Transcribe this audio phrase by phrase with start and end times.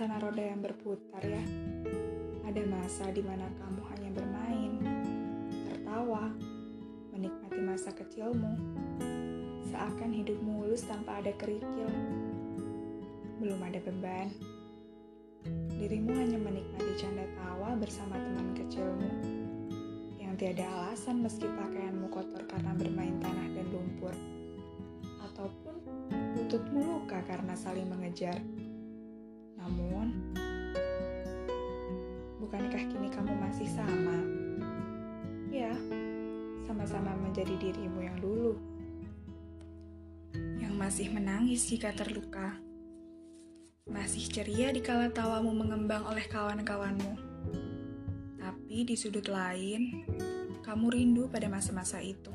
[0.00, 1.44] tanah roda yang berputar ya.
[2.48, 4.72] Ada masa di mana kamu hanya bermain,
[5.68, 6.32] tertawa,
[7.12, 8.48] menikmati masa kecilmu.
[9.68, 11.92] Seakan hidup mulus tanpa ada kerikil.
[13.44, 14.32] Belum ada beban.
[15.76, 19.10] Dirimu hanya menikmati canda tawa bersama teman kecilmu.
[20.16, 24.16] Yang tiada alasan meski pakaianmu kotor karena bermain tanah dan lumpur.
[25.28, 25.76] Ataupun
[26.40, 28.40] lututmu luka karena saling mengejar.
[29.60, 30.08] Namun,
[32.40, 34.18] bukankah kini kamu masih sama?
[35.52, 35.76] Ya,
[36.64, 38.56] sama-sama menjadi dirimu yang dulu.
[40.56, 42.56] Yang masih menangis jika terluka.
[43.90, 47.12] Masih ceria di kala tawamu mengembang oleh kawan-kawanmu.
[48.38, 50.06] Tapi di sudut lain,
[50.62, 52.30] kamu rindu pada masa-masa itu.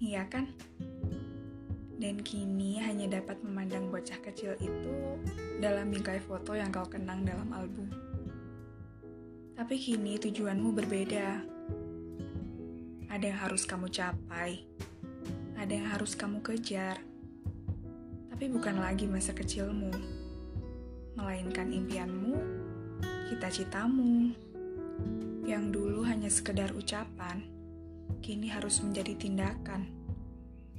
[0.00, 0.48] Iya kan?
[2.00, 4.92] Dan kini hanya dapat memandang bocah kecil itu
[5.60, 7.92] dalam bingkai foto yang kau kenang dalam album.
[9.52, 11.28] Tapi kini tujuanmu berbeda.
[13.12, 14.64] Ada yang harus kamu capai,
[15.60, 16.96] ada yang harus kamu kejar,
[18.32, 19.92] tapi bukan lagi masa kecilmu,
[21.12, 22.40] melainkan impianmu,
[23.28, 24.32] cita-citamu,
[25.44, 27.44] yang dulu hanya sekedar ucapan,
[28.24, 29.92] kini harus menjadi tindakan.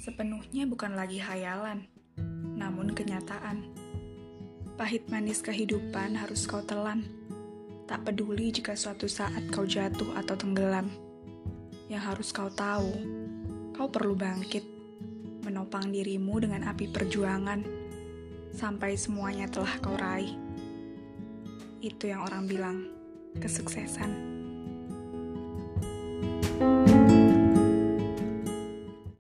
[0.02, 1.86] Sepenuhnya bukan lagi hayalan,
[2.58, 3.81] namun kenyataan.
[4.80, 7.04] Pahit manis kehidupan harus kau telan.
[7.86, 10.88] Tak peduli jika suatu saat kau jatuh atau tenggelam.
[11.92, 12.92] Yang harus kau tahu,
[13.76, 14.64] kau perlu bangkit,
[15.44, 17.60] menopang dirimu dengan api perjuangan,
[18.56, 20.40] sampai semuanya telah kau raih.
[21.84, 22.78] Itu yang orang bilang,
[23.44, 24.31] kesuksesan.